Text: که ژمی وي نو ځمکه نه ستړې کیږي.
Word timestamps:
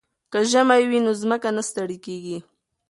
که 0.31 0.39
ژمی 0.51 0.83
وي 0.89 0.99
نو 1.05 1.11
ځمکه 1.21 1.49
نه 1.57 1.63
ستړې 1.69 1.97
کیږي. 2.05 2.37